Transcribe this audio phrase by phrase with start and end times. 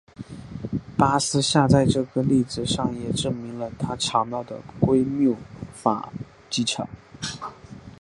[0.97, 5.35] 巴斯夏在这个例子上也证明了他巧妙的归谬
[5.75, 6.11] 法
[6.49, 6.89] 技巧。